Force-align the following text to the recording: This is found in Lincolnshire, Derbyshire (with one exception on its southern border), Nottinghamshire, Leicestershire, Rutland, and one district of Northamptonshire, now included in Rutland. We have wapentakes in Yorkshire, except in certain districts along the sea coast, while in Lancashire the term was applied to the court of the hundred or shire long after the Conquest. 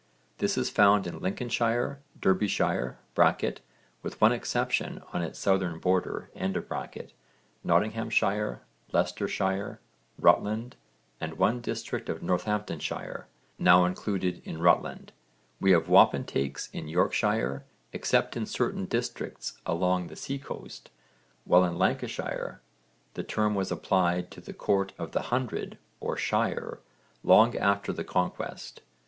This 0.39 0.57
is 0.57 0.71
found 0.71 1.05
in 1.05 1.19
Lincolnshire, 1.19 2.01
Derbyshire 2.19 2.97
(with 4.01 4.19
one 4.19 4.31
exception 4.31 5.03
on 5.13 5.21
its 5.21 5.37
southern 5.37 5.77
border), 5.77 6.31
Nottinghamshire, 7.63 8.63
Leicestershire, 8.91 9.79
Rutland, 10.17 10.75
and 11.19 11.37
one 11.37 11.61
district 11.61 12.09
of 12.09 12.23
Northamptonshire, 12.23 13.27
now 13.59 13.85
included 13.85 14.41
in 14.43 14.59
Rutland. 14.59 15.11
We 15.59 15.69
have 15.69 15.87
wapentakes 15.87 16.71
in 16.73 16.87
Yorkshire, 16.87 17.63
except 17.93 18.35
in 18.35 18.47
certain 18.47 18.85
districts 18.85 19.61
along 19.67 20.07
the 20.07 20.15
sea 20.15 20.39
coast, 20.39 20.89
while 21.45 21.63
in 21.63 21.77
Lancashire 21.77 22.63
the 23.13 23.21
term 23.23 23.53
was 23.53 23.71
applied 23.71 24.31
to 24.31 24.41
the 24.41 24.53
court 24.53 24.93
of 24.97 25.11
the 25.11 25.21
hundred 25.29 25.77
or 25.99 26.17
shire 26.17 26.79
long 27.23 27.55
after 27.55 27.93
the 27.93 28.03
Conquest. 28.03 28.81